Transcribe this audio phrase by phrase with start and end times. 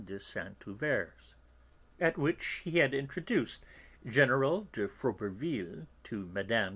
[0.03, 1.35] de Saint Euverte's,
[1.99, 3.63] at which he had introduced
[4.03, 6.69] General de Frober ville to Mme.